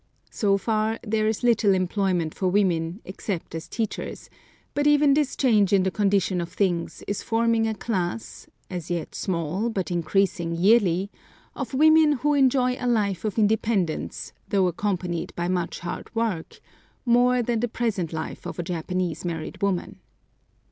[0.31, 4.31] So far, there is little employment for women, except as teachers;
[4.73, 9.13] but even this change in the condition of things is forming a class, as yet
[9.13, 11.11] small, but increasing yearly,
[11.55, 16.59] of women who enjoy a life of independence, though accompanied by much hard work,
[17.05, 19.99] more than the present life of a Japanese married woman.